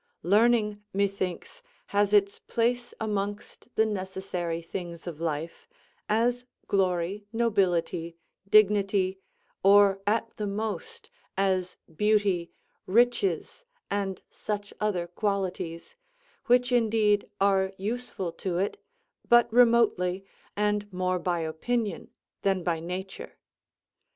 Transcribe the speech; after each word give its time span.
Learning, 0.23 0.81
methinks, 0.93 1.61
has 1.93 2.11
its 2.11 2.39
place 2.39 2.91
amongst 2.99 3.67
the 3.75 3.85
necessary, 3.85 4.59
things 4.59 5.05
of 5.05 5.21
life, 5.21 5.69
as 6.09 6.43
glory, 6.67 7.27
nobility, 7.31 8.17
dignity, 8.49 9.19
or 9.61 10.01
at 10.07 10.35
the 10.37 10.47
most, 10.47 11.11
as 11.37 11.77
beauty, 11.95 12.49
riches, 12.87 13.63
and 13.91 14.23
such 14.27 14.73
other 14.79 15.05
qualities, 15.05 15.95
which 16.47 16.71
indeed 16.71 17.29
are 17.39 17.71
useful 17.77 18.31
to 18.31 18.57
it, 18.57 18.81
but 19.29 19.53
remotely, 19.53 20.25
and 20.57 20.91
more 20.91 21.19
by 21.19 21.41
opinion 21.41 22.09
than 22.41 22.63
by 22.63 22.79
nature. 22.79 23.37